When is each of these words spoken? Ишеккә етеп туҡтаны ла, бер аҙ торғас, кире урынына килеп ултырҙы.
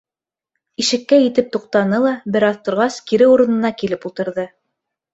Ишеккә 0.83 1.19
етеп 1.25 1.51
туҡтаны 1.57 2.01
ла, 2.07 2.15
бер 2.39 2.49
аҙ 2.49 2.59
торғас, 2.65 3.01
кире 3.13 3.31
урынына 3.37 3.75
килеп 3.83 4.13
ултырҙы. 4.13 4.53